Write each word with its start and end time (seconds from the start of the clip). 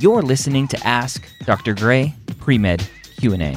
You're 0.00 0.22
listening 0.22 0.66
to 0.68 0.86
Ask 0.86 1.28
Dr. 1.44 1.74
Gray 1.74 2.14
Pre-Med 2.38 2.88
Q&A. 3.18 3.54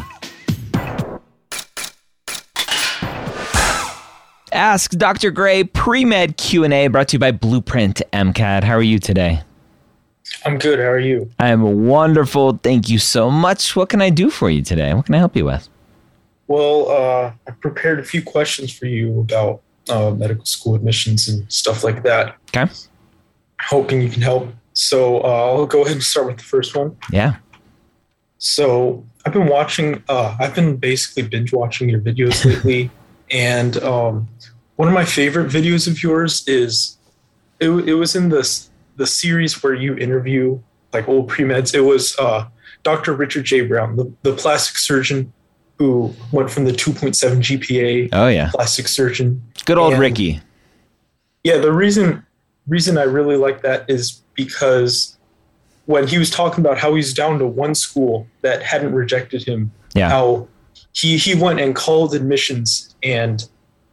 Ask 4.51 4.91
Dr. 4.91 5.31
Gray 5.31 5.63
Pre-Med 5.63 6.35
Q&A 6.35 6.87
brought 6.89 7.07
to 7.07 7.15
you 7.15 7.19
by 7.19 7.31
Blueprint 7.31 8.01
MCAT. 8.11 8.65
How 8.65 8.73
are 8.73 8.81
you 8.81 8.99
today? 8.99 9.41
I'm 10.43 10.57
good. 10.57 10.79
How 10.79 10.87
are 10.87 10.99
you? 10.99 11.31
I 11.39 11.47
am 11.47 11.87
wonderful. 11.87 12.59
Thank 12.61 12.89
you 12.89 12.99
so 12.99 13.31
much. 13.31 13.73
What 13.77 13.87
can 13.87 14.01
I 14.01 14.09
do 14.09 14.29
for 14.29 14.49
you 14.49 14.61
today? 14.61 14.93
What 14.93 15.05
can 15.05 15.15
I 15.15 15.19
help 15.19 15.37
you 15.37 15.45
with? 15.45 15.69
Well, 16.47 16.89
uh, 16.89 17.31
I 17.47 17.51
prepared 17.51 18.01
a 18.01 18.03
few 18.03 18.21
questions 18.21 18.77
for 18.77 18.87
you 18.87 19.21
about 19.21 19.61
uh, 19.87 20.11
medical 20.11 20.43
school 20.43 20.75
admissions 20.75 21.29
and 21.29 21.49
stuff 21.49 21.85
like 21.85 22.03
that. 22.03 22.35
Okay. 22.53 22.69
Hoping 23.61 24.01
you 24.01 24.09
can 24.09 24.21
help. 24.21 24.53
So 24.73 25.21
uh, 25.23 25.27
I'll 25.27 25.65
go 25.65 25.81
ahead 25.81 25.93
and 25.93 26.03
start 26.03 26.27
with 26.27 26.37
the 26.37 26.43
first 26.43 26.75
one. 26.75 26.97
Yeah. 27.11 27.35
So 28.37 29.05
I've 29.25 29.33
been 29.33 29.47
watching. 29.47 30.03
Uh, 30.09 30.35
I've 30.39 30.55
been 30.55 30.77
basically 30.77 31.23
binge 31.23 31.53
watching 31.53 31.89
your 31.89 31.99
videos 32.01 32.43
lately, 32.53 32.91
and 33.31 33.77
um, 33.83 34.27
one 34.75 34.87
of 34.87 34.93
my 34.93 35.05
favorite 35.05 35.49
videos 35.51 35.87
of 35.87 36.01
yours 36.03 36.45
is 36.47 36.97
it, 37.59 37.69
it 37.69 37.93
was 37.95 38.15
in 38.15 38.29
this 38.29 38.69
the 38.97 39.07
series 39.07 39.63
where 39.63 39.73
you 39.73 39.95
interview 39.95 40.59
like 40.91 41.07
old 41.07 41.29
pre 41.29 41.45
meds. 41.45 41.73
It 41.73 41.81
was 41.81 42.17
uh, 42.19 42.47
Dr. 42.83 43.13
Richard 43.13 43.45
J. 43.45 43.61
Brown, 43.61 43.95
the, 43.95 44.11
the 44.23 44.33
plastic 44.33 44.77
surgeon 44.77 45.31
who 45.79 46.13
went 46.31 46.51
from 46.51 46.65
the 46.65 46.71
2.7 46.71 47.37
GPA. 47.39 48.09
Oh 48.13 48.27
yeah. 48.27 48.49
Plastic 48.53 48.87
surgeon. 48.87 49.41
Good 49.65 49.77
old 49.77 49.93
And- 49.93 50.01
Ricky. 50.01 50.41
Yeah, 51.43 51.57
the 51.57 51.71
reason 51.73 52.25
reason 52.67 52.97
I 52.97 53.03
really 53.03 53.35
like 53.35 53.61
that 53.63 53.89
is 53.89 54.21
because 54.35 55.17
when 55.85 56.07
he 56.07 56.17
was 56.17 56.29
talking 56.29 56.63
about 56.63 56.77
how 56.77 56.95
he's 56.95 57.13
down 57.13 57.39
to 57.39 57.47
one 57.47 57.75
school 57.75 58.27
that 58.41 58.63
hadn't 58.63 58.93
rejected 58.93 59.43
him, 59.43 59.71
Yeah. 59.95 60.09
how 60.09 60.47
he 60.93 61.17
he 61.17 61.35
went 61.35 61.59
and 61.59 61.75
called 61.75 62.13
admissions 62.15 62.95
and 63.03 63.47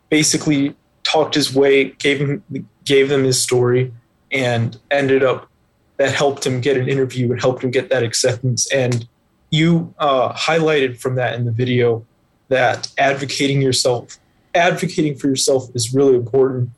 basically 0.08 0.74
talked 1.02 1.34
his 1.34 1.54
way, 1.54 1.90
gave 1.98 2.18
him 2.20 2.42
gave 2.84 3.08
them 3.08 3.24
his 3.24 3.40
story, 3.40 3.92
and 4.30 4.78
ended 4.90 5.22
up 5.22 5.48
that 5.96 6.12
helped 6.14 6.46
him 6.46 6.60
get 6.60 6.76
an 6.76 6.88
interview 6.88 7.30
and 7.30 7.40
helped 7.40 7.62
him 7.62 7.70
get 7.70 7.90
that 7.90 8.02
acceptance. 8.02 8.70
And 8.72 9.06
you 9.50 9.92
uh, 9.98 10.32
highlighted 10.32 10.98
from 10.98 11.16
that 11.16 11.34
in 11.34 11.44
the 11.44 11.50
video 11.52 12.06
that 12.48 12.88
advocating 12.96 13.60
yourself, 13.60 14.16
advocating 14.54 15.16
for 15.16 15.28
yourself 15.28 15.68
is 15.74 15.92
really 15.92 16.14
important. 16.14 16.70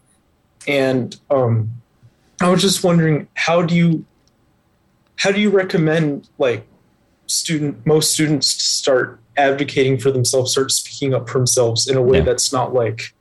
And 0.66 1.16
um, 1.30 1.70
I 2.44 2.50
was 2.50 2.62
just 2.62 2.82
wondering, 2.84 3.28
how 3.34 3.62
do 3.62 3.74
you 3.74 4.04
how 5.16 5.30
do 5.30 5.40
you 5.40 5.50
recommend 5.50 6.28
like 6.38 6.66
student 7.26 7.86
most 7.86 8.12
students 8.12 8.54
to 8.56 8.64
start 8.64 9.20
advocating 9.36 9.98
for 9.98 10.10
themselves, 10.10 10.52
start 10.52 10.70
speaking 10.70 11.14
up 11.14 11.28
for 11.28 11.38
themselves 11.38 11.86
in 11.86 11.96
a 11.96 12.02
way 12.02 12.18
Yeah. 12.18 12.24
that's 12.24 12.52
not 12.52 12.74
like 12.74 13.14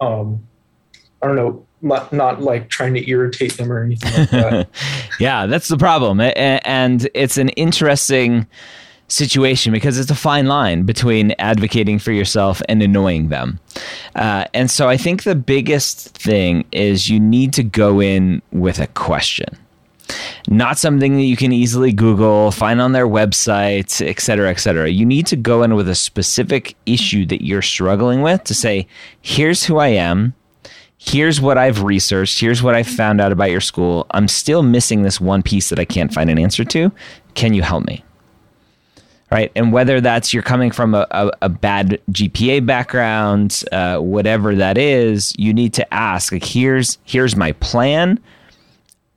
um, 0.00 0.46
I 1.22 1.26
don't 1.28 1.36
know, 1.36 1.64
not, 1.80 2.12
not 2.12 2.42
like 2.42 2.68
trying 2.68 2.94
to 2.94 3.08
irritate 3.08 3.56
them 3.56 3.70
or 3.72 3.82
anything 3.84 4.12
like 4.12 4.30
that. 4.30 4.68
yeah, 5.20 5.46
that's 5.46 5.68
the 5.68 5.76
problem. 5.76 6.20
And 6.20 7.08
it's 7.14 7.36
an 7.38 7.50
interesting 7.50 8.46
situation 9.12 9.72
because 9.72 9.98
it's 9.98 10.10
a 10.10 10.16
fine 10.16 10.46
line 10.46 10.84
between 10.84 11.34
advocating 11.38 11.98
for 11.98 12.12
yourself 12.12 12.62
and 12.68 12.82
annoying 12.82 13.28
them. 13.28 13.60
Uh, 14.14 14.46
and 14.54 14.70
so 14.70 14.88
I 14.88 14.96
think 14.96 15.22
the 15.22 15.34
biggest 15.34 16.16
thing 16.16 16.64
is 16.72 17.08
you 17.08 17.20
need 17.20 17.52
to 17.54 17.62
go 17.62 18.00
in 18.00 18.42
with 18.52 18.78
a 18.78 18.86
question. 18.88 19.48
Not 20.48 20.78
something 20.78 21.14
that 21.14 21.22
you 21.22 21.36
can 21.36 21.52
easily 21.52 21.92
Google, 21.92 22.50
find 22.50 22.80
on 22.80 22.92
their 22.92 23.06
website, 23.06 24.06
et 24.06 24.20
cetera, 24.20 24.50
et 24.50 24.58
cetera. 24.58 24.88
You 24.88 25.06
need 25.06 25.26
to 25.28 25.36
go 25.36 25.62
in 25.62 25.74
with 25.74 25.88
a 25.88 25.94
specific 25.94 26.74
issue 26.84 27.24
that 27.26 27.44
you're 27.44 27.62
struggling 27.62 28.20
with 28.22 28.44
to 28.44 28.54
say, 28.54 28.86
here's 29.20 29.64
who 29.64 29.78
I 29.78 29.88
am 29.88 30.34
here's 31.04 31.40
what 31.40 31.58
I've 31.58 31.82
researched, 31.82 32.38
here's 32.40 32.62
what 32.62 32.76
I 32.76 32.84
found 32.84 33.20
out 33.20 33.32
about 33.32 33.50
your 33.50 33.60
school. 33.60 34.06
I'm 34.12 34.28
still 34.28 34.62
missing 34.62 35.02
this 35.02 35.20
one 35.20 35.42
piece 35.42 35.68
that 35.70 35.78
I 35.80 35.84
can't 35.84 36.14
find 36.14 36.30
an 36.30 36.38
answer 36.38 36.64
to. 36.64 36.92
Can 37.34 37.54
you 37.54 37.62
help 37.62 37.84
me? 37.86 38.04
Right. 39.32 39.50
And 39.56 39.72
whether 39.72 39.98
that's 40.00 40.34
you're 40.34 40.42
coming 40.42 40.70
from 40.70 40.94
a, 40.94 41.06
a, 41.10 41.30
a 41.42 41.48
bad 41.48 41.98
GPA 42.10 42.66
background, 42.66 43.64
uh, 43.72 43.96
whatever 43.96 44.54
that 44.54 44.76
is, 44.76 45.32
you 45.38 45.54
need 45.54 45.72
to 45.74 45.94
ask, 45.94 46.32
like, 46.32 46.44
here's, 46.44 46.98
here's 47.04 47.34
my 47.34 47.52
plan. 47.52 48.20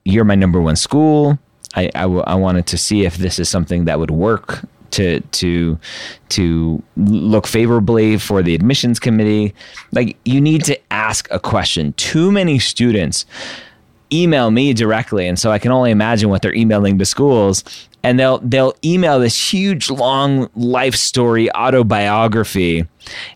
You're 0.06 0.24
my 0.24 0.34
number 0.34 0.58
one 0.60 0.76
school. 0.76 1.38
I, 1.74 1.90
I, 1.94 2.02
w- 2.02 2.22
I 2.22 2.34
wanted 2.34 2.66
to 2.68 2.78
see 2.78 3.04
if 3.04 3.18
this 3.18 3.38
is 3.38 3.50
something 3.50 3.84
that 3.84 3.98
would 3.98 4.10
work 4.10 4.62
to 4.92 5.20
to 5.20 5.78
to 6.30 6.82
look 6.96 7.46
favorably 7.46 8.16
for 8.18 8.42
the 8.42 8.54
admissions 8.54 9.00
committee 9.00 9.52
like 9.90 10.16
you 10.24 10.40
need 10.40 10.64
to 10.64 10.78
ask 10.92 11.26
a 11.32 11.40
question 11.40 11.92
too 11.94 12.30
many 12.30 12.58
students 12.58 13.26
email 14.12 14.52
me 14.52 14.72
directly 14.72 15.26
and 15.26 15.40
so 15.40 15.50
i 15.50 15.58
can 15.58 15.72
only 15.72 15.90
imagine 15.90 16.30
what 16.30 16.40
they're 16.40 16.54
emailing 16.54 16.98
to 16.98 17.04
schools 17.04 17.64
and 18.06 18.20
they'll 18.20 18.38
they'll 18.38 18.72
email 18.84 19.18
this 19.18 19.52
huge 19.52 19.90
long 19.90 20.48
life 20.54 20.94
story 20.94 21.52
autobiography. 21.56 22.86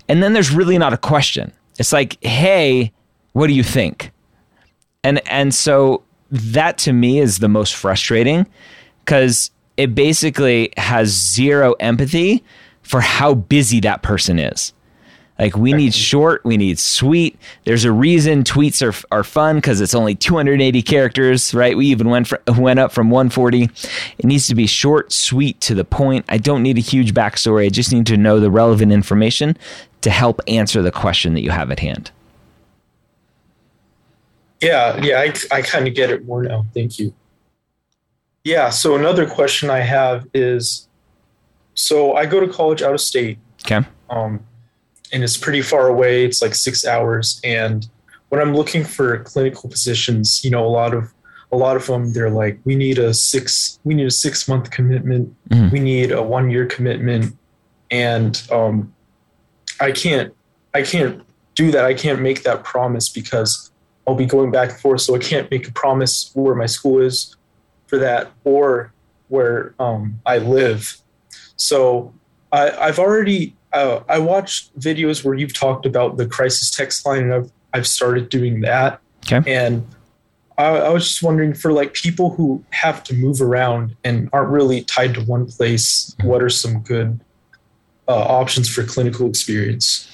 And 0.09 0.23
then 0.23 0.33
there's 0.33 0.53
really 0.53 0.79
not 0.79 0.93
a 0.93 0.97
question. 0.97 1.53
It's 1.81 1.93
like 1.93 2.23
hey 2.23 2.93
what 3.33 3.49
do 3.49 3.53
you 3.53 3.65
think? 3.65 4.13
And 5.03 5.21
and 5.29 5.53
so 5.53 6.05
that 6.31 6.79
to 6.79 6.93
me 6.93 7.19
is 7.19 7.39
the 7.39 7.49
most 7.49 7.75
frustrating 7.75 8.47
because 9.05 9.51
it 9.77 9.93
basically 9.93 10.73
has 10.77 11.09
zero 11.09 11.73
empathy 11.81 12.45
for 12.83 13.01
how 13.01 13.35
busy 13.35 13.81
that 13.81 14.03
person 14.03 14.39
is 14.39 14.73
like 15.41 15.57
we 15.57 15.73
need 15.73 15.95
short 15.95 16.45
we 16.45 16.57
need 16.57 16.79
sweet. 16.79 17.39
There's 17.65 17.85
a 17.85 17.91
reason 17.91 18.45
tweets 18.45 18.83
are, 18.87 19.07
are 19.11 19.25
fun 19.25 19.57
because 19.57 19.81
it's 19.81 19.95
only 19.95 20.15
280 20.15 20.83
characters 20.83 21.53
right? 21.55 21.77
We 21.77 21.87
even 21.87 22.11
went 22.11 22.29
fr- 22.29 22.37
went 22.57 22.79
up 22.79 22.93
from 22.93 23.11
140 23.11 23.65
it 24.19 24.25
needs 24.25 24.47
to 24.49 24.55
be 24.55 24.67
short 24.67 25.13
sweet 25.13 25.61
to 25.63 25.75
the 25.75 25.85
point. 25.85 26.27
I 26.29 26.39
don't 26.39 26.63
need 26.63 26.79
a 26.79 26.83
huge 26.83 27.15
backstory. 27.15 27.67
I 27.67 27.69
just 27.71 27.93
need 27.93 28.07
to 28.07 28.17
know 28.17 28.39
the 28.39 28.51
relevant 28.51 28.93
information 28.93 29.57
to 30.03 30.11
help 30.11 30.41
answer 30.47 30.83
the 30.83 30.93
question 30.93 31.35
that 31.35 31.43
you 31.43 31.51
have 31.51 31.71
at 31.71 31.81
hand. 31.81 32.11
Yeah, 34.61 35.03
yeah, 35.03 35.21
I, 35.21 35.57
I 35.57 35.63
kind 35.63 35.89
of 35.89 35.95
get 35.95 36.11
it 36.11 36.27
more 36.27 36.43
now. 36.43 36.67
Thank 36.75 36.99
you. 36.99 37.15
Yeah, 38.45 38.71
so 38.71 38.95
another 38.95 39.29
question 39.29 39.71
I 39.71 39.81
have 39.81 40.27
is 40.35 40.87
so 41.75 42.15
I 42.15 42.27
go 42.27 42.41
to 42.41 42.49
college 42.49 42.83
out 42.83 42.93
of 42.93 43.01
state, 43.01 43.39
okay. 43.65 43.87
Um, 44.11 44.45
and 45.13 45.23
it's 45.25 45.37
pretty 45.37 45.63
far 45.63 45.89
away. 45.89 46.25
It's 46.25 46.41
like 46.43 46.55
six 46.55 46.85
hours. 46.87 47.41
And 47.45 47.87
when 48.29 48.41
I'm 48.41 48.55
looking 48.55 48.85
for 48.85 49.19
clinical 49.25 49.69
positions, 49.69 50.45
you 50.45 50.51
know, 50.51 50.65
a 50.65 50.69
lot 50.69 50.95
of 50.95 51.13
a 51.53 51.57
lot 51.57 51.77
of 51.77 51.85
them 51.87 52.13
they're 52.13 52.31
like, 52.31 52.61
we 52.65 52.77
need 52.77 52.99
a 52.99 53.13
six 53.13 53.79
we 53.85 53.95
need 53.95 54.07
a 54.07 54.11
six 54.11 54.47
month 54.49 54.71
commitment, 54.71 55.35
Mhm. 55.51 55.73
we 55.73 55.81
need 55.81 56.13
a 56.13 56.23
one 56.23 56.49
year 56.51 56.67
commitment, 56.67 57.37
and 57.91 58.41
um, 58.53 58.93
I 59.81 59.91
can't 59.93 60.33
I 60.75 60.83
can't 60.83 61.23
do 61.57 61.73
that. 61.73 61.85
I 61.85 61.95
can't 61.95 62.21
make 62.21 62.45
that 62.45 62.63
promise 62.63 63.09
because 63.09 63.73
I'll 64.07 64.15
be 64.15 64.27
going 64.27 64.51
back 64.53 64.71
and 64.71 64.79
forth. 64.81 65.01
So 65.01 65.15
I 65.17 65.19
can't 65.19 65.51
make 65.51 65.67
a 65.69 65.73
promise 65.73 66.31
where 66.35 66.55
my 66.55 66.67
school 66.67 67.01
is 67.01 67.37
for 67.89 67.99
that 67.99 68.31
or 68.45 68.93
where 69.29 69.75
um, 69.81 70.21
I 70.25 70.39
live. 70.39 70.97
So 71.57 72.15
I, 72.53 72.71
I've 72.71 72.99
already 73.01 73.55
uh, 73.73 74.01
I 74.09 74.19
watched 74.19 74.79
videos 74.79 75.25
where 75.25 75.35
you've 75.35 75.55
talked 75.55 75.87
about 75.87 76.17
the 76.17 76.27
crisis 76.27 76.71
text 76.71 77.07
line, 77.07 77.25
and 77.25 77.35
I've 77.35 77.53
I've 77.73 77.87
started 77.87 78.29
doing 78.29 78.61
that. 78.63 79.01
Okay. 79.31 79.53
And 79.53 79.87
I, 80.59 80.77
I 80.77 80.89
was 80.91 81.09
just 81.09 81.23
wondering 81.23 81.55
for 81.55 81.73
like 81.73 81.95
people 81.95 82.31
who 82.31 82.65
have 82.71 83.03
to 83.05 83.15
move 83.15 83.41
around 83.41 83.97
and 84.05 84.29
aren't 84.33 84.51
really 84.51 84.83
tied 84.83 85.15
to 85.15 85.23
one 85.23 85.47
place, 85.47 86.15
what 86.23 86.43
are 86.43 86.51
some 86.51 86.81
good 86.81 87.21
uh, 88.09 88.17
options 88.17 88.69
for 88.69 88.85
clinical 88.85 89.29
experience? 89.29 90.07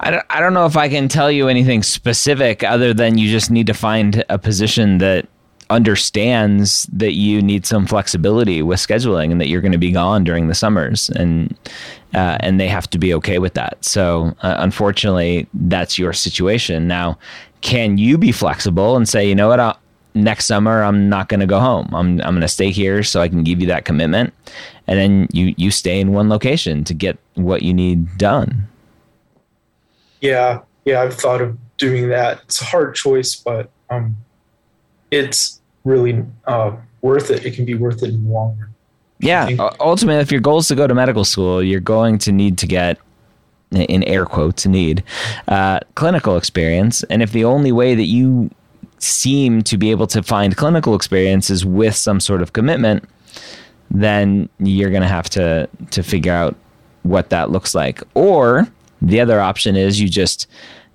I 0.00 0.10
don't, 0.10 0.24
I 0.30 0.40
don't 0.40 0.54
know 0.54 0.66
if 0.66 0.76
I 0.76 0.88
can 0.88 1.08
tell 1.08 1.30
you 1.30 1.48
anything 1.48 1.82
specific 1.82 2.64
other 2.64 2.94
than 2.94 3.18
you 3.18 3.30
just 3.30 3.50
need 3.50 3.66
to 3.66 3.74
find 3.74 4.24
a 4.28 4.38
position 4.38 4.98
that 4.98 5.28
understands 5.70 6.84
that 6.92 7.12
you 7.12 7.40
need 7.40 7.64
some 7.64 7.86
flexibility 7.86 8.60
with 8.60 8.80
scheduling 8.80 9.30
and 9.30 9.40
that 9.40 9.48
you're 9.48 9.60
going 9.60 9.72
to 9.72 9.78
be 9.78 9.92
gone 9.92 10.24
during 10.24 10.48
the 10.48 10.54
summers 10.54 11.08
and 11.10 11.56
uh, 12.12 12.36
and 12.40 12.58
they 12.58 12.66
have 12.66 12.90
to 12.90 12.98
be 12.98 13.14
okay 13.14 13.38
with 13.38 13.54
that. 13.54 13.84
So 13.84 14.34
uh, 14.42 14.56
unfortunately, 14.58 15.46
that's 15.54 15.96
your 15.96 16.12
situation. 16.12 16.88
Now, 16.88 17.16
can 17.60 17.98
you 17.98 18.18
be 18.18 18.32
flexible 18.32 18.96
and 18.96 19.08
say, 19.08 19.28
you 19.28 19.34
know 19.36 19.46
what, 19.46 19.60
I'll, 19.60 19.78
next 20.14 20.46
summer 20.46 20.82
I'm 20.82 21.08
not 21.08 21.28
going 21.28 21.40
to 21.40 21.46
go 21.46 21.60
home. 21.60 21.88
I'm 21.92 22.20
I'm 22.20 22.34
going 22.34 22.40
to 22.40 22.48
stay 22.48 22.70
here 22.70 23.02
so 23.02 23.20
I 23.20 23.28
can 23.28 23.44
give 23.44 23.60
you 23.60 23.66
that 23.68 23.84
commitment, 23.84 24.34
and 24.86 24.98
then 24.98 25.28
you 25.32 25.54
you 25.56 25.70
stay 25.70 26.00
in 26.00 26.12
one 26.12 26.28
location 26.28 26.84
to 26.84 26.94
get 26.94 27.18
what 27.34 27.62
you 27.62 27.72
need 27.72 28.18
done. 28.18 28.66
Yeah, 30.20 30.60
yeah, 30.84 31.02
I've 31.02 31.14
thought 31.14 31.40
of 31.40 31.56
doing 31.78 32.08
that. 32.10 32.42
It's 32.44 32.60
a 32.60 32.64
hard 32.64 32.94
choice, 32.94 33.34
but 33.34 33.70
um, 33.88 34.16
it's 35.10 35.59
really 35.84 36.24
uh, 36.46 36.72
worth 37.02 37.30
it. 37.30 37.44
It 37.44 37.54
can 37.54 37.64
be 37.64 37.74
worth 37.74 38.02
it 38.02 38.10
in 38.10 38.24
the 38.24 38.30
long 38.30 38.58
run. 38.58 38.74
Yeah. 39.18 39.68
Ultimately, 39.80 40.22
if 40.22 40.32
your 40.32 40.40
goal 40.40 40.58
is 40.58 40.68
to 40.68 40.74
go 40.74 40.86
to 40.86 40.94
medical 40.94 41.24
school, 41.24 41.62
you're 41.62 41.80
going 41.80 42.18
to 42.18 42.32
need 42.32 42.56
to 42.58 42.66
get, 42.66 42.98
in 43.70 44.02
air 44.04 44.24
quotes, 44.24 44.66
need 44.66 45.04
uh, 45.48 45.80
clinical 45.94 46.36
experience. 46.36 47.02
And 47.04 47.22
if 47.22 47.32
the 47.32 47.44
only 47.44 47.70
way 47.70 47.94
that 47.94 48.06
you 48.06 48.50
seem 48.98 49.62
to 49.62 49.76
be 49.76 49.90
able 49.90 50.06
to 50.06 50.22
find 50.22 50.56
clinical 50.56 50.94
experience 50.94 51.50
is 51.50 51.64
with 51.64 51.94
some 51.94 52.20
sort 52.20 52.42
of 52.42 52.52
commitment, 52.52 53.04
then 53.90 54.48
you're 54.58 54.90
going 54.90 55.02
to 55.02 55.08
have 55.08 55.28
to 55.30 55.68
to 55.90 56.02
figure 56.02 56.32
out 56.32 56.56
what 57.02 57.30
that 57.30 57.50
looks 57.50 57.74
like. 57.74 58.02
Or 58.14 58.68
the 59.02 59.20
other 59.20 59.40
option 59.40 59.76
is 59.76 60.00
you 60.00 60.08
just 60.08 60.46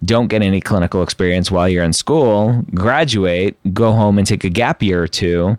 don't 0.04 0.28
get 0.28 0.42
any 0.42 0.62
clinical 0.62 1.02
experience 1.02 1.50
while 1.50 1.68
you're 1.68 1.84
in 1.84 1.94
school, 1.94 2.64
graduate, 2.74 3.58
go 3.74 3.92
home 3.92 4.18
and 4.18 4.28
take 4.28 4.44
a 4.44 4.50
gap 4.50 4.84
year 4.84 5.02
or 5.02 5.08
two 5.08 5.58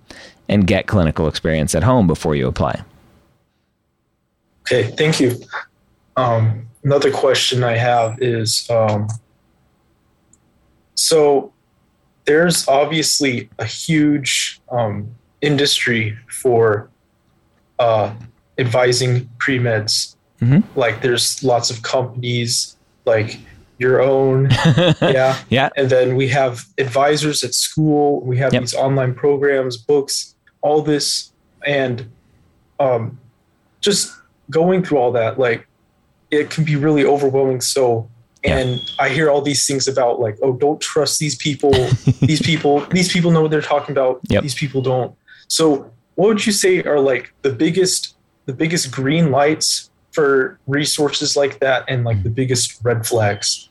and 0.49 0.67
get 0.67 0.87
clinical 0.87 1.27
experience 1.27 1.75
at 1.75 1.83
home 1.83 2.07
before 2.07 2.37
you 2.37 2.47
apply. 2.47 2.83
Okay, 4.63 4.91
thank 4.91 5.21
you. 5.21 5.37
Um, 6.17 6.69
another 6.85 7.11
question 7.11 7.65
I 7.65 7.77
have 7.77 8.21
is 8.21 8.69
um, 8.71 9.09
so 10.95 11.53
there's 12.25 12.67
obviously 12.67 13.49
a 13.59 13.65
huge 13.65 14.61
um, 14.71 15.15
industry 15.41 16.19
for 16.29 16.91
uh, 17.79 18.13
advising 18.59 19.29
pre 19.39 19.59
meds. 19.59 20.17
Mm-hmm. 20.41 20.79
Like, 20.79 21.01
there's 21.03 21.43
lots 21.43 21.71
of 21.71 21.83
companies 21.83 22.77
like 23.05 23.39
your 23.79 24.01
own. 24.01 24.51
yeah. 25.01 25.39
yeah. 25.49 25.69
And 25.77 25.91
then 25.91 26.17
we 26.17 26.29
have 26.29 26.65
advisors 26.79 27.45
at 27.45 27.55
school. 27.55 28.21
We 28.23 28.39
have 28.39 28.53
yep. 28.53 28.63
these 28.63 28.75
online 28.75 29.15
programs, 29.15 29.77
books, 29.77 30.35
all 30.63 30.83
this. 30.83 31.33
And 31.67 32.11
um, 32.81 33.19
just 33.81 34.13
going 34.51 34.85
through 34.85 34.99
all 34.99 35.13
that, 35.13 35.39
like, 35.39 35.67
it 36.31 36.51
can 36.51 36.65
be 36.65 36.77
really 36.77 37.05
overwhelming. 37.05 37.61
So, 37.61 38.09
and 38.43 38.77
yeah. 38.77 38.83
I 38.99 39.09
hear 39.09 39.31
all 39.31 39.43
these 39.43 39.67
things 39.67 39.87
about 39.89 40.21
like, 40.21 40.39
oh, 40.43 40.53
don't 40.53 40.81
trust 40.81 41.19
these 41.19 41.37
people. 41.37 41.71
these 42.21 42.43
people, 42.43 42.81
these 42.87 43.13
people 43.13 43.31
know 43.31 43.43
what 43.43 43.51
they're 43.51 43.61
talking 43.61 43.93
about. 43.93 44.21
Yep. 44.29 44.43
These 44.43 44.55
people 44.55 44.81
don't. 44.83 45.15
So, 45.49 45.91
what 46.15 46.29
would 46.29 46.47
you 46.47 46.53
say 46.53 46.83
are 46.83 46.99
like 46.99 47.33
the 47.43 47.53
biggest, 47.53 48.17
the 48.47 48.55
biggest 48.55 48.91
green 48.91 49.31
lights 49.31 49.91
for 50.17 50.59
resources 50.67 51.37
like 51.37 51.61
that 51.61 51.85
and 51.87 52.05
like 52.05 52.23
the 52.23 52.31
biggest 52.31 52.83
red 52.83 53.07
flags? 53.07 53.69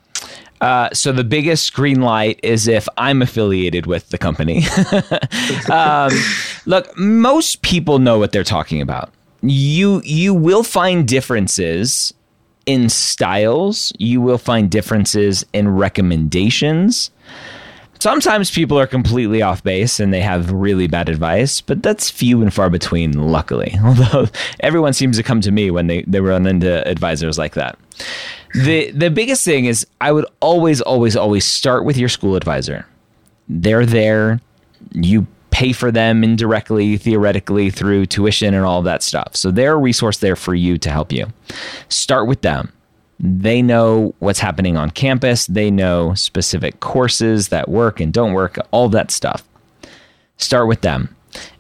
Uh, 0.62 0.90
so 0.94 1.12
the 1.12 1.24
biggest 1.24 1.74
green 1.74 2.02
light 2.02 2.40
is 2.44 2.68
if 2.68 2.88
I'm 2.98 3.22
affiliated 3.22 3.88
with 3.88 4.10
the 4.10 4.18
company. 4.18 4.64
um, 5.72 6.12
look, 6.66 6.96
most 6.98 7.64
people 7.64 8.00
know 8.00 8.20
what 8.20 8.32
they're 8.32 8.44
talking 8.44 8.82
about. 8.82 9.12
You 9.42 10.02
you 10.06 10.34
will 10.34 10.64
find 10.64 11.08
differences 11.08 12.14
in 12.66 12.90
styles. 12.90 13.92
You 14.00 14.22
will 14.22 14.38
find 14.38 14.72
differences 14.72 15.46
in 15.52 15.68
recommendations. 15.70 17.12
Sometimes 18.06 18.52
people 18.52 18.78
are 18.78 18.86
completely 18.86 19.42
off 19.42 19.64
base 19.64 20.00
and 20.00 20.14
they 20.14 20.22
have 20.22 20.52
really 20.52 20.86
bad 20.86 21.10
advice, 21.10 21.60
but 21.60 21.82
that's 21.82 22.08
few 22.08 22.44
and 22.44 22.54
far 22.54 22.70
between, 22.70 23.14
luckily. 23.14 23.76
Although 23.84 24.28
everyone 24.60 24.94
seems 24.94 25.18
to 25.18 25.24
come 25.24 25.42
to 25.42 25.52
me 25.52 25.72
when 25.72 25.88
they, 25.88 26.04
they 26.04 26.20
run 26.20 26.46
into 26.46 26.88
advisors 26.88 27.40
like 27.40 27.56
that. 27.56 27.80
The 28.54 28.92
the 28.92 29.10
biggest 29.10 29.44
thing 29.44 29.66
is 29.66 29.88
I 30.02 30.12
would 30.12 30.28
always, 30.40 30.82
always, 30.82 31.16
always 31.16 31.46
start 31.46 31.84
with 31.84 31.98
your 31.98 32.08
school 32.08 32.36
advisor. 32.36 32.86
They're 33.50 33.88
there. 33.88 34.40
You 34.92 35.26
pay 35.50 35.74
for 35.74 35.92
them 35.92 36.24
indirectly, 36.24 36.98
theoretically, 36.98 37.72
through 37.72 38.06
tuition 38.06 38.54
and 38.54 38.66
all 38.66 38.84
that 38.84 39.02
stuff. 39.02 39.36
So 39.36 39.50
they're 39.50 39.74
a 39.74 39.78
resource 39.78 40.20
there 40.20 40.36
for 40.36 40.54
you 40.54 40.78
to 40.78 40.92
help 40.92 41.12
you. 41.12 41.34
Start 41.90 42.28
with 42.28 42.42
them. 42.42 42.72
They 43.20 43.62
know 43.62 44.14
what's 44.20 44.40
happening 44.40 44.78
on 44.78 44.92
campus. 44.92 45.48
They 45.48 45.72
know 45.72 46.14
specific 46.14 46.80
courses 46.80 47.50
that 47.50 47.70
work 47.70 48.00
and 48.00 48.14
don't 48.14 48.34
work, 48.34 48.58
all 48.72 48.90
that 48.90 49.12
stuff. 49.12 49.48
Start 50.38 50.68
with 50.68 50.82
them. 50.82 51.16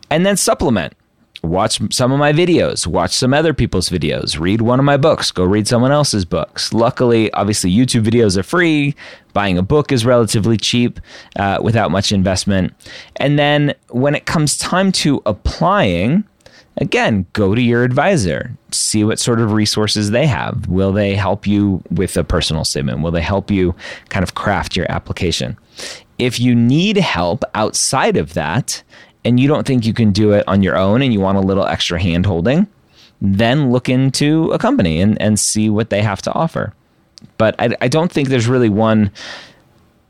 And 0.09 0.25
then 0.25 0.37
supplement. 0.37 0.93
Watch 1.43 1.79
some 1.93 2.11
of 2.11 2.17
my 2.17 2.33
videos, 2.33 2.87
watch 2.87 3.11
some 3.11 3.31
other 3.31 3.53
people's 3.53 3.89
videos, 3.89 4.39
read 4.39 4.61
one 4.61 4.79
of 4.79 4.85
my 4.85 4.97
books, 4.97 5.31
go 5.31 5.43
read 5.43 5.67
someone 5.67 5.91
else's 5.91 6.25
books. 6.25 6.73
Luckily, 6.73 7.31
obviously, 7.33 7.71
YouTube 7.71 8.03
videos 8.03 8.35
are 8.35 8.43
free. 8.43 8.95
Buying 9.33 9.57
a 9.57 9.61
book 9.61 9.91
is 9.91 10.05
relatively 10.05 10.57
cheap 10.57 10.99
uh, 11.35 11.59
without 11.61 11.91
much 11.91 12.11
investment. 12.11 12.73
And 13.17 13.37
then 13.37 13.75
when 13.89 14.15
it 14.15 14.25
comes 14.25 14.57
time 14.57 14.91
to 14.93 15.21
applying, 15.27 16.23
again, 16.77 17.25
go 17.33 17.55
to 17.55 17.61
your 17.61 17.83
advisor, 17.83 18.55
see 18.71 19.03
what 19.03 19.19
sort 19.19 19.39
of 19.39 19.53
resources 19.53 20.11
they 20.11 20.27
have. 20.27 20.67
Will 20.67 20.91
they 20.91 21.15
help 21.15 21.47
you 21.47 21.81
with 21.91 22.17
a 22.17 22.23
personal 22.23 22.65
statement? 22.65 23.01
Will 23.01 23.11
they 23.11 23.21
help 23.21 23.49
you 23.49 23.75
kind 24.09 24.23
of 24.23 24.35
craft 24.35 24.75
your 24.75 24.89
application? 24.91 25.57
If 26.17 26.39
you 26.39 26.55
need 26.55 26.97
help 26.97 27.43
outside 27.53 28.17
of 28.17 28.33
that 28.33 28.83
and 29.23 29.39
you 29.39 29.47
don't 29.47 29.65
think 29.65 29.85
you 29.85 29.93
can 29.93 30.11
do 30.11 30.31
it 30.31 30.47
on 30.47 30.63
your 30.63 30.77
own 30.77 31.01
and 31.01 31.13
you 31.13 31.19
want 31.19 31.37
a 31.37 31.41
little 31.41 31.65
extra 31.65 32.01
hand 32.01 32.25
holding, 32.25 32.67
then 33.21 33.71
look 33.71 33.89
into 33.89 34.51
a 34.51 34.59
company 34.59 35.01
and, 35.01 35.19
and 35.21 35.39
see 35.39 35.69
what 35.69 35.89
they 35.89 36.01
have 36.01 36.21
to 36.23 36.33
offer. 36.33 36.73
But 37.37 37.55
I, 37.59 37.75
I 37.81 37.87
don't 37.87 38.11
think 38.11 38.29
there's 38.29 38.47
really 38.47 38.69
one 38.69 39.11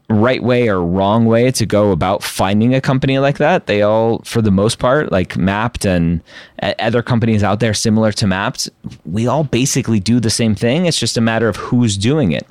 right 0.09 0.43
way 0.43 0.67
or 0.67 0.81
wrong 0.81 1.25
way 1.25 1.49
to 1.51 1.65
go 1.65 1.91
about 1.91 2.23
finding 2.23 2.75
a 2.75 2.81
company 2.81 3.17
like 3.17 3.39
that. 3.39 3.65
They 3.65 3.81
all, 3.81 4.19
for 4.19 4.41
the 4.41 4.51
most 4.51 4.77
part, 4.77 5.11
like 5.11 5.35
Mapped 5.35 5.85
and 5.85 6.21
other 6.61 7.01
companies 7.01 7.43
out 7.43 7.59
there 7.59 7.73
similar 7.73 8.11
to 8.13 8.27
Mapped, 8.27 8.69
we 9.05 9.25
all 9.25 9.43
basically 9.43 9.99
do 9.99 10.19
the 10.19 10.29
same 10.29 10.53
thing. 10.53 10.85
It's 10.85 10.99
just 10.99 11.17
a 11.17 11.21
matter 11.21 11.47
of 11.47 11.55
who's 11.55 11.97
doing 11.97 12.31
it. 12.31 12.47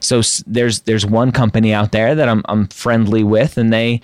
So 0.00 0.20
there's 0.46 0.80
there's 0.80 1.06
one 1.06 1.32
company 1.32 1.72
out 1.72 1.92
there 1.92 2.14
that 2.14 2.28
I'm 2.28 2.42
I'm 2.46 2.68
friendly 2.68 3.24
with, 3.24 3.56
and 3.56 3.72
they 3.72 4.02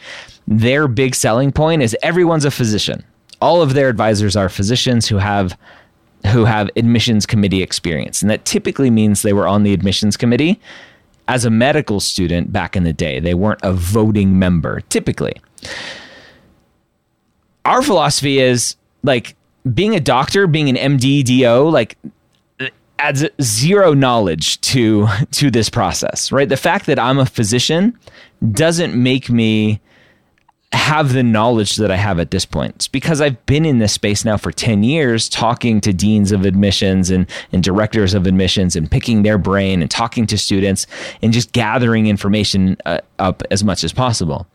their 0.48 0.88
big 0.88 1.14
selling 1.14 1.52
point 1.52 1.82
is 1.82 1.96
everyone's 2.02 2.44
a 2.44 2.50
physician. 2.50 3.04
All 3.42 3.60
of 3.60 3.74
their 3.74 3.90
advisors 3.90 4.36
are 4.36 4.48
physicians 4.48 5.06
who 5.06 5.18
have 5.18 5.58
who 6.28 6.46
have 6.46 6.70
admissions 6.76 7.26
committee 7.26 7.62
experience, 7.62 8.22
and 8.22 8.30
that 8.30 8.46
typically 8.46 8.90
means 8.90 9.20
they 9.20 9.34
were 9.34 9.46
on 9.46 9.64
the 9.64 9.74
admissions 9.74 10.16
committee 10.16 10.58
as 11.28 11.44
a 11.44 11.50
medical 11.50 12.00
student 12.00 12.52
back 12.52 12.76
in 12.76 12.84
the 12.84 12.92
day. 12.92 13.20
They 13.20 13.34
weren't 13.34 13.60
a 13.62 13.72
voting 13.72 14.38
member, 14.38 14.80
typically. 14.82 15.34
Our 17.64 17.82
philosophy 17.82 18.38
is 18.38 18.76
like 19.02 19.34
being 19.74 19.94
a 19.94 20.00
doctor, 20.00 20.46
being 20.46 20.68
an 20.68 20.98
MD, 20.98 21.24
DO, 21.24 21.68
like 21.68 21.98
adds 22.98 23.24
zero 23.42 23.92
knowledge 23.92 24.60
to 24.62 25.08
to 25.32 25.50
this 25.50 25.68
process, 25.68 26.32
right? 26.32 26.48
The 26.48 26.56
fact 26.56 26.86
that 26.86 26.98
I'm 26.98 27.18
a 27.18 27.26
physician 27.26 27.98
doesn't 28.52 29.00
make 29.00 29.30
me 29.30 29.80
have 30.72 31.12
the 31.12 31.22
knowledge 31.22 31.76
that 31.76 31.90
I 31.90 31.96
have 31.96 32.18
at 32.18 32.30
this 32.30 32.44
point. 32.44 32.74
It's 32.76 32.88
because 32.88 33.20
I've 33.20 33.44
been 33.46 33.64
in 33.64 33.78
this 33.78 33.92
space 33.92 34.24
now 34.24 34.36
for 34.36 34.50
10 34.50 34.82
years, 34.82 35.28
talking 35.28 35.80
to 35.82 35.92
deans 35.92 36.32
of 36.32 36.44
admissions 36.44 37.10
and, 37.10 37.26
and 37.52 37.62
directors 37.62 38.14
of 38.14 38.26
admissions 38.26 38.74
and 38.74 38.90
picking 38.90 39.22
their 39.22 39.38
brain 39.38 39.80
and 39.80 39.90
talking 39.90 40.26
to 40.26 40.36
students 40.36 40.86
and 41.22 41.32
just 41.32 41.52
gathering 41.52 42.06
information 42.08 42.76
uh, 42.84 42.98
up 43.18 43.42
as 43.50 43.62
much 43.62 43.84
as 43.84 43.92
possible. 43.92 44.46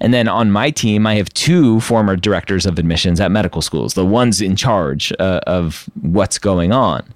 And 0.00 0.14
then 0.14 0.28
on 0.28 0.50
my 0.50 0.70
team, 0.70 1.06
I 1.06 1.16
have 1.16 1.28
two 1.34 1.80
former 1.80 2.16
directors 2.16 2.64
of 2.64 2.78
admissions 2.78 3.20
at 3.20 3.30
medical 3.30 3.60
schools, 3.60 3.94
the 3.94 4.06
ones 4.06 4.40
in 4.40 4.56
charge 4.56 5.12
uh, 5.18 5.40
of 5.46 5.88
what's 6.00 6.38
going 6.38 6.72
on. 6.72 7.06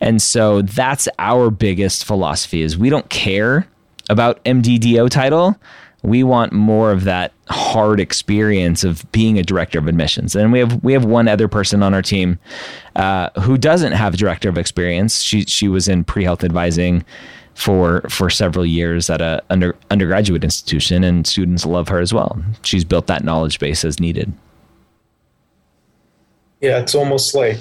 And 0.00 0.20
so 0.20 0.60
that's 0.60 1.08
our 1.18 1.50
biggest 1.50 2.04
philosophy 2.04 2.60
is 2.60 2.76
we 2.76 2.90
don't 2.90 3.08
care 3.08 3.66
about 4.10 4.44
MDDO 4.44 5.08
title 5.08 5.56
we 6.06 6.22
want 6.22 6.52
more 6.52 6.92
of 6.92 7.02
that 7.02 7.32
hard 7.48 7.98
experience 7.98 8.84
of 8.84 9.10
being 9.10 9.40
a 9.40 9.42
director 9.42 9.76
of 9.76 9.88
admissions. 9.88 10.36
And 10.36 10.52
we 10.52 10.60
have 10.60 10.82
we 10.84 10.92
have 10.92 11.04
one 11.04 11.26
other 11.26 11.48
person 11.48 11.82
on 11.82 11.92
our 11.94 12.02
team 12.02 12.38
uh, 12.94 13.30
who 13.40 13.58
doesn't 13.58 13.92
have 13.92 14.16
director 14.16 14.48
of 14.48 14.56
experience. 14.56 15.20
She 15.20 15.42
she 15.42 15.66
was 15.66 15.88
in 15.88 16.04
pre 16.04 16.22
health 16.22 16.44
advising 16.44 17.04
for 17.54 18.02
for 18.08 18.30
several 18.30 18.64
years 18.64 19.10
at 19.10 19.20
a 19.20 19.42
under, 19.50 19.74
undergraduate 19.90 20.44
institution, 20.44 21.02
and 21.02 21.26
students 21.26 21.66
love 21.66 21.88
her 21.88 21.98
as 21.98 22.14
well. 22.14 22.40
She's 22.62 22.84
built 22.84 23.08
that 23.08 23.24
knowledge 23.24 23.58
base 23.58 23.84
as 23.84 23.98
needed. 23.98 24.32
Yeah, 26.60 26.78
it's 26.78 26.94
almost 26.94 27.34
like 27.34 27.58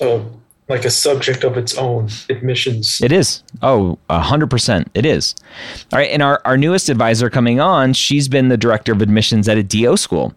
a 0.00 0.24
like 0.72 0.86
a 0.86 0.90
subject 0.90 1.44
of 1.44 1.58
its 1.58 1.76
own 1.76 2.08
admissions. 2.30 2.98
It 3.02 3.12
is. 3.12 3.42
Oh, 3.60 3.98
100%. 4.08 4.86
It 4.94 5.04
is. 5.04 5.34
All 5.92 5.98
right. 5.98 6.10
And 6.10 6.22
our, 6.22 6.40
our 6.46 6.56
newest 6.56 6.88
advisor 6.88 7.28
coming 7.28 7.60
on, 7.60 7.92
she's 7.92 8.26
been 8.26 8.48
the 8.48 8.56
director 8.56 8.92
of 8.92 9.02
admissions 9.02 9.48
at 9.50 9.58
a 9.58 9.62
DO 9.62 9.98
school. 9.98 10.32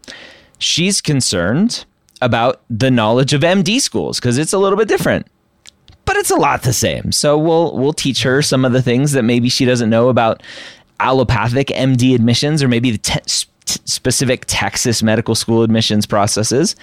She's 0.60 1.00
concerned 1.00 1.86
about 2.22 2.62
the 2.70 2.92
knowledge 2.92 3.34
of 3.34 3.42
MD 3.42 3.80
schools 3.80 4.20
because 4.20 4.38
it's 4.38 4.52
a 4.52 4.58
little 4.58 4.78
bit 4.78 4.90
different. 4.90 5.26
But 6.04 6.18
it's 6.18 6.32
a 6.32 6.36
lot 6.36 6.64
the 6.64 6.74
same. 6.74 7.14
So 7.14 7.38
we'll 7.38 7.76
we'll 7.78 7.94
teach 7.94 8.22
her 8.24 8.42
some 8.42 8.64
of 8.64 8.74
the 8.74 8.82
things 8.82 9.14
that 9.14 9.24
maybe 9.24 9.50
she 9.50 9.66
doesn't 9.66 9.90
know 9.90 10.10
about 10.10 10.44
allopathic 11.00 11.68
MD 11.68 12.14
admissions 12.14 12.62
or 12.62 12.68
maybe 12.68 12.92
the 12.92 12.98
te- 12.98 13.48
t- 13.76 13.82
specific 13.86 14.46
Texas 14.48 15.04
medical 15.04 15.36
school 15.36 15.64
admissions 15.64 16.06
processes, 16.06 16.76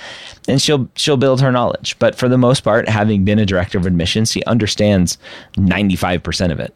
and 0.48 0.62
she'll 0.62 0.88
she'll 0.94 1.16
build 1.16 1.40
her 1.40 1.50
knowledge. 1.50 1.98
But 1.98 2.14
for 2.14 2.28
the 2.28 2.38
most 2.38 2.60
part, 2.60 2.88
having 2.88 3.24
been 3.24 3.38
a 3.38 3.46
director 3.46 3.78
of 3.78 3.86
admissions, 3.86 4.30
she 4.30 4.44
understands 4.44 5.18
ninety 5.56 5.96
five 5.96 6.22
percent 6.22 6.52
of 6.52 6.60
it. 6.60 6.74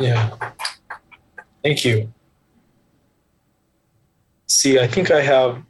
Yeah. 0.00 0.30
Thank 1.62 1.84
you. 1.84 2.12
See, 4.48 4.78
I 4.78 4.86
think 4.86 5.10
I 5.10 5.20
have 5.20 5.62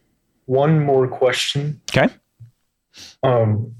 one 0.45 0.83
more 0.83 1.07
question. 1.07 1.81
Okay. 1.91 2.13
Um, 3.23 3.73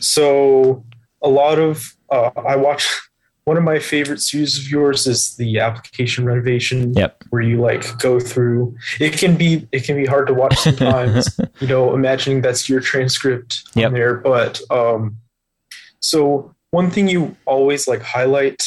so 0.00 0.84
a 1.22 1.28
lot 1.28 1.58
of 1.58 1.96
uh, 2.10 2.30
I 2.36 2.56
watch 2.56 2.86
one 3.48 3.56
of 3.56 3.64
my 3.64 3.78
favorite 3.78 4.20
series 4.20 4.58
of 4.58 4.70
yours 4.70 5.06
is 5.06 5.34
the 5.36 5.58
application 5.58 6.26
renovation. 6.26 6.92
Yep. 6.92 7.24
Where 7.30 7.40
you 7.40 7.58
like 7.60 7.98
go 7.98 8.20
through. 8.20 8.76
It 9.00 9.14
can 9.14 9.36
be 9.38 9.66
it 9.72 9.84
can 9.84 9.96
be 9.96 10.04
hard 10.04 10.26
to 10.26 10.34
watch 10.34 10.56
sometimes. 10.58 11.40
you 11.60 11.66
know, 11.66 11.94
imagining 11.94 12.42
that's 12.42 12.68
your 12.68 12.80
transcript 12.80 13.62
Yep. 13.74 13.92
there. 13.92 14.14
But 14.16 14.60
um, 14.70 15.16
so 16.00 16.54
one 16.72 16.90
thing 16.90 17.08
you 17.08 17.36
always 17.46 17.88
like 17.88 18.02
highlight 18.02 18.62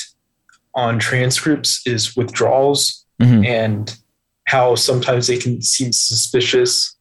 on 0.74 0.98
transcripts 0.98 1.82
is 1.86 2.16
withdrawals 2.18 3.06
Mhm. 3.22 3.46
and 3.46 3.96
how 4.46 4.74
sometimes 4.74 5.28
they 5.28 5.38
can 5.38 5.62
seem 5.62 5.92
suspicious, 5.94 6.96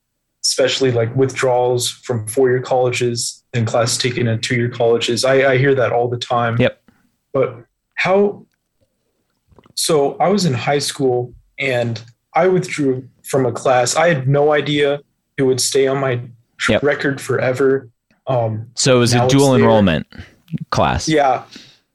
especially 0.45 0.91
like 0.93 1.17
withdrawals 1.17 1.89
from 1.89 2.27
four 2.27 2.51
year 2.51 2.61
colleges 2.61 3.43
and 3.55 3.67
class 3.67 3.97
taken 3.97 4.29
at 4.29 4.43
two 4.43 4.55
year 4.55 4.69
colleges. 4.69 5.25
I, 5.25 5.53
I 5.53 5.57
hear 5.57 5.75
that 5.77 5.93
all 5.93 6.09
the 6.11 6.19
time. 6.19 6.59
Yep. 6.61 6.77
But 7.33 7.65
how? 8.01 8.47
So 9.75 10.17
I 10.19 10.29
was 10.29 10.45
in 10.45 10.55
high 10.55 10.79
school 10.81 11.33
and 11.59 12.03
I 12.35 12.49
withdrew 12.49 13.09
from 13.25 13.47
a 13.47 13.53
class. 13.53 13.97
I 13.97 14.09
had 14.09 14.27
no 14.29 14.53
idea 14.53 15.01
it 15.37 15.43
would 15.43 15.61
stay 15.61 15.87
on 15.87 15.99
my 15.99 16.21
Yep. 16.69 16.83
record 16.83 17.21
forever. 17.21 17.89
Um, 18.27 18.67
So 18.75 18.97
it 18.97 19.01
was 19.01 19.15
a 19.15 19.27
dual 19.29 19.55
enrollment 19.57 20.07
class. 20.71 21.09
yeah, 21.09 21.45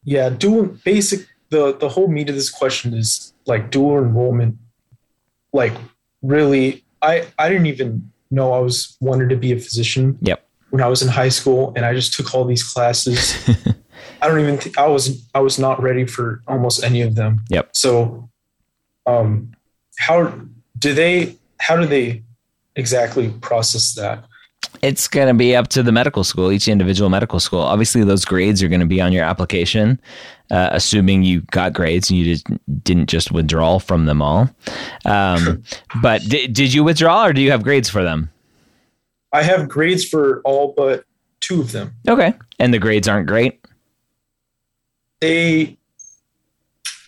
yeah. 0.04 0.30
Dual 0.30 0.64
basic. 0.84 1.28
The 1.50 1.78
the 1.78 1.88
whole 1.90 2.08
meat 2.08 2.30
of 2.30 2.36
this 2.36 2.50
question 2.50 2.94
is 2.96 3.34
like 3.46 3.70
dual 3.70 4.00
enrollment. 4.00 4.58
Like 5.54 5.74
really, 6.24 6.84
I 7.02 7.28
I 7.38 7.48
didn't 7.50 7.68
even 7.68 8.12
know 8.32 8.54
I 8.54 8.60
was 8.60 8.98
wanted 9.00 9.30
to 9.30 9.36
be 9.38 9.52
a 9.54 9.60
physician. 9.60 10.18
Yep. 10.22 10.40
When 10.72 10.82
I 10.82 10.88
was 10.88 11.02
in 11.04 11.08
high 11.10 11.30
school, 11.30 11.72
and 11.76 11.86
I 11.86 11.94
just 11.94 12.14
took 12.16 12.34
all 12.34 12.44
these 12.46 12.64
classes. 12.64 13.36
I 14.22 14.28
don't 14.28 14.40
even 14.40 14.58
think 14.58 14.78
I 14.78 14.88
was 14.88 15.28
I 15.34 15.40
was 15.40 15.60
not 15.60 15.82
ready 15.82 16.06
for 16.06 16.42
almost 16.48 16.84
any 16.84 17.02
of 17.02 17.16
them. 17.16 17.42
Yep. 17.50 17.76
So, 17.76 18.30
um, 19.06 19.52
how 19.98 20.34
do 20.78 20.94
they? 20.94 21.36
How 21.60 21.76
do 21.76 21.86
they 21.86 22.24
exactly 22.76 23.30
process 23.42 23.94
that? 23.96 24.26
It's 24.82 25.08
going 25.08 25.28
to 25.28 25.34
be 25.34 25.56
up 25.56 25.70
to 25.70 25.84
the 25.84 25.92
medical 25.92 26.24
school, 26.24 26.52
each 26.52 26.68
individual 26.68 27.10
medical 27.10 27.40
school. 27.40 27.62
Obviously, 27.62 28.04
those 28.04 28.26
grades 28.26 28.62
are 28.62 28.68
going 28.68 28.82
to 28.82 28.86
be 28.86 29.00
on 29.00 29.14
your 29.14 29.24
application, 29.24 30.00
uh, 30.52 30.70
assuming 30.72 31.24
you 31.24 31.42
got 31.52 31.74
grades 31.74 32.10
and 32.10 32.20
you 32.20 32.26
just 32.26 32.48
didn't 32.84 33.08
just 33.08 33.32
withdraw 33.32 33.80
from 33.80 34.06
them 34.06 34.22
all. 34.22 34.50
Um, 35.06 35.64
but 36.02 36.22
di- 36.28 36.48
did 36.48 36.74
you 36.74 36.84
withdraw 36.84 37.26
or 37.26 37.34
do 37.34 37.42
you 37.42 37.52
have 37.52 37.64
grades 37.64 37.90
for 37.90 38.04
them? 38.04 38.30
I 39.32 39.44
have 39.44 39.68
grades 39.68 40.06
for 40.06 40.42
all 40.44 40.74
but 40.76 41.06
two 41.42 41.62
of 41.62 41.72
them. 41.72 41.94
Okay. 42.08 42.34
And 42.60 42.74
the 42.74 42.80
grades 42.80 43.08
aren't 43.08 43.28
great? 43.28 43.65
They 45.26 45.78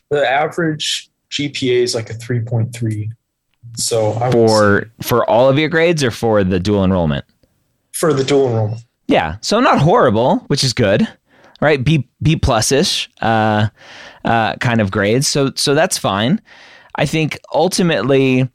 the 0.09 0.27
average 0.29 1.09
GPA 1.31 1.83
is 1.83 1.93
like 1.93 2.09
a 2.09 2.13
3.3. 2.13 3.09
So 3.75 4.13
I 4.13 4.31
For 4.31 4.89
for 5.01 5.29
all 5.29 5.49
of 5.49 5.59
your 5.59 5.69
grades 5.69 6.03
or 6.03 6.11
for 6.11 6.43
the 6.43 6.59
dual 6.59 6.83
enrollment? 6.83 7.25
for 7.93 8.13
the 8.13 8.23
dual 8.23 8.47
enrollment. 8.49 8.81
Yeah, 9.07 9.37
so 9.41 9.59
not 9.59 9.79
horrible, 9.79 10.37
which 10.47 10.63
is 10.63 10.71
good, 10.73 11.07
right? 11.61 11.83
B 11.83 12.07
B 12.21 12.35
plus 12.35 12.71
ish 12.71 13.09
uh, 13.21 13.69
uh, 14.23 14.55
kind 14.57 14.81
of 14.81 14.91
grades. 14.91 15.27
So 15.27 15.51
so 15.55 15.73
that's 15.73 15.97
fine. 15.97 16.39
I 16.95 17.05
think 17.05 17.39
ultimately, 17.53 18.47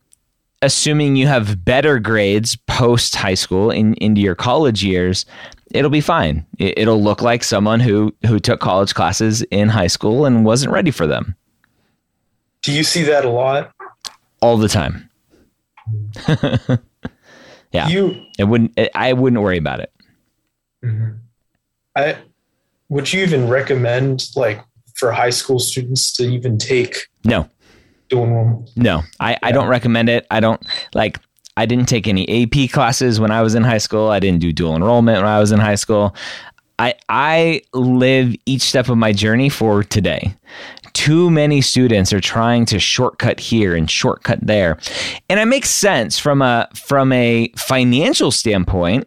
assuming 0.62 1.16
you 1.16 1.26
have 1.26 1.64
better 1.64 1.98
grades 1.98 2.56
post 2.68 3.16
high 3.16 3.34
school 3.34 3.70
in 3.70 3.94
into 3.94 4.20
your 4.20 4.34
college 4.36 4.84
years, 4.84 5.26
it'll 5.74 5.90
be 5.90 6.00
fine. 6.00 6.46
It, 6.58 6.78
it'll 6.78 7.02
look 7.02 7.22
like 7.22 7.42
someone 7.44 7.80
who 7.80 8.14
who 8.26 8.38
took 8.38 8.60
college 8.60 8.94
classes 8.94 9.42
in 9.50 9.68
high 9.68 9.86
school 9.88 10.24
and 10.26 10.44
wasn't 10.44 10.72
ready 10.72 10.90
for 10.90 11.06
them 11.06 11.34
Do 12.62 12.72
you 12.72 12.84
see 12.84 13.02
that 13.04 13.24
a 13.24 13.30
lot? 13.30 13.72
all 14.40 14.56
the 14.56 14.68
time. 14.68 15.08
Yeah. 17.72 17.88
You 17.88 18.22
It 18.38 18.44
wouldn't. 18.44 18.78
I 18.94 19.14
wouldn't 19.14 19.40
worry 19.40 19.56
about 19.56 19.80
it. 19.80 19.90
Mhm. 20.84 21.16
I 21.96 22.18
would 22.90 23.10
you 23.10 23.22
even 23.22 23.48
recommend 23.48 24.28
like 24.36 24.62
for 24.94 25.10
high 25.10 25.30
school 25.30 25.58
students 25.58 26.12
to 26.12 26.24
even 26.24 26.58
take 26.58 27.08
No. 27.24 27.48
dual 28.10 28.24
enrollment? 28.24 28.70
No, 28.76 29.02
I, 29.20 29.38
I 29.42 29.52
don't 29.52 29.68
recommend 29.68 30.10
it. 30.10 30.26
I 30.30 30.40
don't 30.40 30.60
like. 30.94 31.18
I 31.56 31.66
didn't 31.66 31.86
take 31.86 32.08
any 32.08 32.44
AP 32.44 32.70
classes 32.70 33.20
when 33.20 33.30
I 33.30 33.42
was 33.42 33.54
in 33.54 33.62
high 33.62 33.78
school. 33.78 34.08
I 34.08 34.20
didn't 34.20 34.40
do 34.40 34.52
dual 34.52 34.74
enrollment 34.74 35.18
when 35.18 35.30
I 35.30 35.38
was 35.38 35.52
in 35.52 35.60
high 35.60 35.74
school. 35.74 36.14
I 36.78 36.94
I 37.08 37.62
live 37.74 38.34
each 38.46 38.62
step 38.62 38.88
of 38.88 38.96
my 38.96 39.12
journey 39.12 39.48
for 39.48 39.84
today. 39.84 40.34
Too 40.94 41.30
many 41.30 41.60
students 41.60 42.12
are 42.12 42.20
trying 42.20 42.66
to 42.66 42.78
shortcut 42.78 43.40
here 43.40 43.74
and 43.74 43.90
shortcut 43.90 44.38
there, 44.42 44.78
and 45.28 45.38
it 45.38 45.46
makes 45.46 45.70
sense 45.70 46.18
from 46.18 46.42
a 46.42 46.68
from 46.74 47.12
a 47.12 47.48
financial 47.56 48.30
standpoint. 48.30 49.06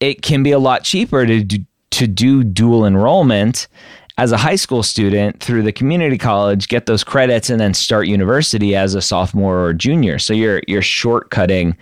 It 0.00 0.22
can 0.22 0.42
be 0.42 0.52
a 0.52 0.58
lot 0.58 0.84
cheaper 0.84 1.24
to 1.24 1.42
do, 1.42 1.58
to 1.92 2.06
do 2.06 2.44
dual 2.44 2.84
enrollment 2.84 3.68
as 4.18 4.32
a 4.32 4.36
high 4.36 4.56
school 4.56 4.82
student 4.82 5.40
through 5.40 5.62
the 5.62 5.72
community 5.72 6.16
college, 6.16 6.68
get 6.68 6.86
those 6.86 7.04
credits, 7.04 7.50
and 7.50 7.60
then 7.60 7.74
start 7.74 8.06
university 8.06 8.74
as 8.74 8.94
a 8.94 9.02
sophomore 9.02 9.64
or 9.64 9.72
junior. 9.72 10.18
So 10.18 10.32
you're 10.32 10.62
you're 10.66 10.82
shortcutting 10.82 11.76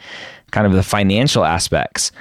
kind 0.50 0.66
of 0.66 0.72
the 0.72 0.82
financial 0.82 1.44
aspects, 1.44 2.12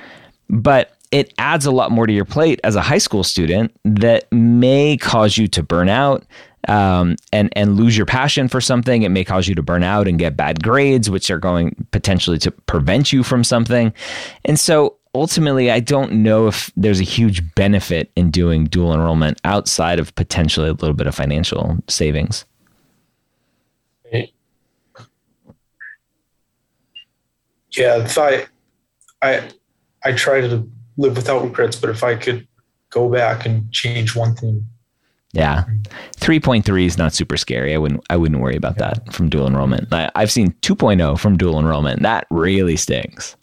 but 0.49 0.95
it 1.11 1.33
adds 1.37 1.65
a 1.65 1.71
lot 1.71 1.91
more 1.91 2.07
to 2.07 2.13
your 2.13 2.25
plate 2.25 2.59
as 2.63 2.75
a 2.75 2.81
high 2.81 2.97
school 2.97 3.23
student 3.23 3.71
that 3.85 4.31
may 4.31 4.97
cause 4.97 5.37
you 5.37 5.47
to 5.47 5.61
burn 5.61 5.87
out 5.89 6.25
um, 6.67 7.15
and 7.31 7.49
and 7.55 7.75
lose 7.75 7.97
your 7.97 8.05
passion 8.05 8.47
for 8.47 8.61
something. 8.61 9.03
It 9.03 9.09
may 9.09 9.23
cause 9.23 9.47
you 9.47 9.55
to 9.55 9.63
burn 9.63 9.83
out 9.83 10.07
and 10.07 10.17
get 10.17 10.37
bad 10.37 10.63
grades, 10.63 11.09
which 11.09 11.29
are 11.29 11.39
going 11.39 11.87
potentially 11.91 12.37
to 12.39 12.51
prevent 12.51 13.11
you 13.11 13.23
from 13.23 13.43
something. 13.43 13.93
And 14.45 14.59
so 14.59 14.95
ultimately, 15.13 15.71
I 15.71 15.79
don't 15.79 16.11
know 16.11 16.47
if 16.47 16.71
there's 16.75 16.99
a 16.99 17.03
huge 17.03 17.53
benefit 17.55 18.11
in 18.15 18.31
doing 18.31 18.65
dual 18.65 18.93
enrollment 18.93 19.39
outside 19.43 19.99
of 19.99 20.13
potentially 20.15 20.69
a 20.69 20.73
little 20.73 20.93
bit 20.93 21.07
of 21.07 21.15
financial 21.15 21.77
savings. 21.87 22.45
Yeah, 27.75 28.03
if 28.03 28.17
I 28.17 28.45
I 29.21 29.49
I 30.03 30.11
try 30.13 30.41
to 30.41 30.69
live 30.97 31.15
without 31.15 31.43
regrets, 31.43 31.75
but 31.75 31.89
if 31.89 32.03
I 32.03 32.15
could 32.15 32.47
go 32.91 33.09
back 33.09 33.45
and 33.45 33.71
change 33.71 34.15
one 34.15 34.35
thing, 34.35 34.65
Yeah, 35.33 35.63
three 36.17 36.39
point 36.39 36.65
three 36.65 36.85
is 36.85 36.97
not 36.97 37.13
super 37.13 37.37
scary. 37.37 37.73
I 37.73 37.77
wouldn't 37.77 38.03
I 38.09 38.17
wouldn't 38.17 38.41
worry 38.41 38.55
about 38.55 38.77
that 38.77 39.11
from 39.11 39.29
dual 39.29 39.47
enrollment. 39.47 39.91
I, 39.91 40.11
I've 40.15 40.31
seen 40.31 40.51
2.0 40.61 41.19
from 41.19 41.37
dual 41.37 41.57
enrollment. 41.59 42.03
That 42.03 42.27
really 42.29 42.77
stings. 42.77 43.35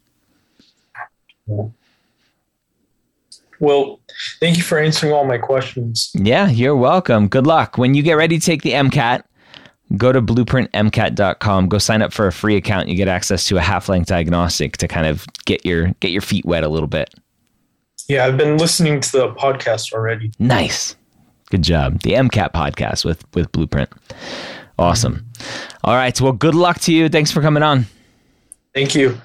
Well, 3.61 4.00
thank 4.40 4.57
you 4.57 4.62
for 4.62 4.78
answering 4.78 5.12
all 5.12 5.25
my 5.25 5.38
questions. 5.38 6.11
Yeah, 6.14 6.49
you're 6.49 6.76
welcome. 6.76 7.28
Good 7.28 7.47
luck. 7.47 7.76
When 7.76 7.95
you 7.95 8.02
get 8.02 8.14
ready 8.14 8.38
to 8.38 8.45
take 8.45 8.62
the 8.62 8.73
MCAT, 8.73 9.23
go 9.97 10.12
to 10.12 10.23
blueprintmcat.com. 10.23 11.69
Go 11.69 11.78
sign 11.78 12.00
up 12.00 12.12
for 12.12 12.26
a 12.26 12.33
free 12.33 12.57
account. 12.57 12.88
You 12.88 12.97
get 12.97 13.09
access 13.09 13.47
to 13.49 13.59
a 13.59 13.61
half-length 13.61 14.09
diagnostic 14.09 14.78
to 14.78 14.88
kind 14.88 15.07
of 15.07 15.26
get 15.45 15.64
your 15.66 15.88
get 16.00 16.11
your 16.11 16.23
feet 16.23 16.47
wet 16.47 16.64
a 16.64 16.69
little 16.69 16.88
bit. 16.88 17.14
Yeah, 18.09 18.25
I've 18.25 18.38
been 18.38 18.57
listening 18.57 19.00
to 19.00 19.12
the 19.12 19.28
podcast 19.35 19.92
already. 19.92 20.33
Nice. 20.38 20.97
Good 21.50 21.62
job. 21.62 22.00
The 22.02 22.12
MCAT 22.12 22.52
podcast 22.52 23.04
with 23.04 23.25
with 23.35 23.52
Blueprint. 23.52 23.90
Awesome. 24.78 25.16
Mm-hmm. 25.16 25.76
All 25.85 25.95
right. 25.95 26.19
Well, 26.19 26.33
good 26.33 26.54
luck 26.54 26.80
to 26.80 26.95
you. 26.95 27.09
Thanks 27.11 27.30
for 27.30 27.42
coming 27.42 27.62
on. 27.62 27.87
Thank 28.75 28.95
you. 28.95 29.21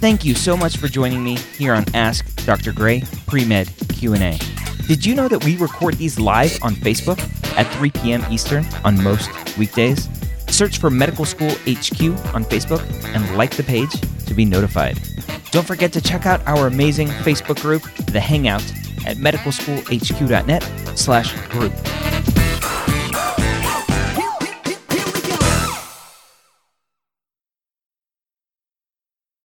Thank 0.00 0.24
you 0.24 0.36
so 0.36 0.56
much 0.56 0.76
for 0.76 0.86
joining 0.86 1.24
me 1.24 1.36
here 1.56 1.74
on 1.74 1.84
Ask 1.92 2.24
Dr. 2.46 2.70
Gray 2.72 3.02
Pre-Med 3.26 3.68
Q&A. 3.88 4.38
Did 4.86 5.04
you 5.04 5.12
know 5.12 5.26
that 5.26 5.44
we 5.44 5.56
record 5.56 5.94
these 5.94 6.20
live 6.20 6.56
on 6.62 6.76
Facebook 6.76 7.18
at 7.58 7.66
3 7.74 7.90
p.m. 7.90 8.24
Eastern 8.30 8.64
on 8.84 9.02
most 9.02 9.28
weekdays? 9.58 10.08
Search 10.46 10.78
for 10.78 10.88
Medical 10.88 11.24
School 11.24 11.50
HQ 11.50 12.00
on 12.32 12.44
Facebook 12.44 12.80
and 13.12 13.36
like 13.36 13.56
the 13.56 13.64
page 13.64 13.90
to 14.26 14.34
be 14.34 14.44
notified. 14.44 15.00
Don't 15.50 15.66
forget 15.66 15.92
to 15.94 16.00
check 16.00 16.26
out 16.26 16.46
our 16.46 16.68
amazing 16.68 17.08
Facebook 17.08 17.60
group, 17.60 17.82
The 18.06 18.20
Hangout, 18.20 18.62
at 19.04 19.16
medicalschoolhq.net 19.16 20.62
slash 20.96 21.48
group. 21.48 21.72